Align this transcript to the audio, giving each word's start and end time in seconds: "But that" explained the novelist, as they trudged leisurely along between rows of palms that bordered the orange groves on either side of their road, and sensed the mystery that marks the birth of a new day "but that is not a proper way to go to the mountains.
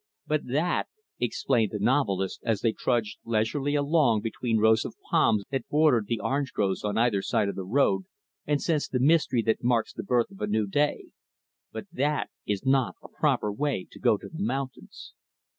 "But 0.25 0.47
that" 0.47 0.87
explained 1.19 1.69
the 1.71 1.77
novelist, 1.77 2.39
as 2.43 2.61
they 2.61 2.71
trudged 2.71 3.19
leisurely 3.23 3.75
along 3.75 4.21
between 4.21 4.57
rows 4.57 4.83
of 4.83 4.95
palms 5.11 5.43
that 5.51 5.67
bordered 5.69 6.07
the 6.07 6.19
orange 6.19 6.53
groves 6.53 6.83
on 6.83 6.97
either 6.97 7.21
side 7.21 7.47
of 7.49 7.53
their 7.53 7.65
road, 7.65 8.05
and 8.47 8.59
sensed 8.59 8.93
the 8.93 8.99
mystery 8.99 9.43
that 9.43 9.63
marks 9.63 9.93
the 9.93 10.01
birth 10.01 10.31
of 10.31 10.41
a 10.41 10.47
new 10.47 10.65
day 10.65 11.11
"but 11.71 11.85
that 11.91 12.31
is 12.47 12.65
not 12.65 12.95
a 13.03 13.09
proper 13.09 13.53
way 13.53 13.85
to 13.91 13.99
go 13.99 14.17
to 14.17 14.27
the 14.27 14.41
mountains. 14.41 15.13